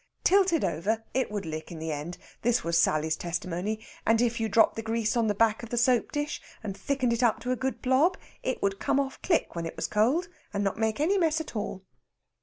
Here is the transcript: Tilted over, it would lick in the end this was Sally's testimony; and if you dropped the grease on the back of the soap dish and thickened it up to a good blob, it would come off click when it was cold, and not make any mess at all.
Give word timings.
Tilted 0.23 0.63
over, 0.63 1.03
it 1.13 1.29
would 1.29 1.45
lick 1.45 1.71
in 1.71 1.77
the 1.77 1.91
end 1.91 2.17
this 2.41 2.63
was 2.63 2.75
Sally's 2.75 3.15
testimony; 3.15 3.85
and 4.03 4.19
if 4.19 4.39
you 4.39 4.49
dropped 4.49 4.75
the 4.75 4.81
grease 4.81 5.15
on 5.15 5.27
the 5.27 5.35
back 5.35 5.61
of 5.61 5.69
the 5.69 5.77
soap 5.77 6.11
dish 6.11 6.41
and 6.63 6.75
thickened 6.75 7.13
it 7.13 7.21
up 7.21 7.39
to 7.41 7.51
a 7.51 7.55
good 7.55 7.83
blob, 7.83 8.17
it 8.41 8.63
would 8.63 8.79
come 8.79 8.99
off 8.99 9.21
click 9.21 9.53
when 9.55 9.67
it 9.67 9.75
was 9.75 9.85
cold, 9.85 10.27
and 10.55 10.63
not 10.63 10.79
make 10.79 10.99
any 10.99 11.19
mess 11.19 11.39
at 11.39 11.55
all. 11.55 11.83